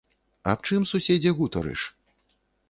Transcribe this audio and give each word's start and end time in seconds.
Аб 0.53 0.63
чым, 0.69 0.87
суседзе, 0.91 1.35
гутарыш? 1.41 1.81